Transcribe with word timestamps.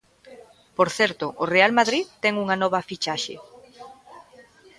Por 0.77 0.89
certo, 0.97 1.25
o 1.43 1.45
Real 1.55 1.71
Madrid 1.79 2.05
ten 2.23 2.33
unha 2.43 2.59
nova 2.63 2.85
fichaxe. 2.89 3.35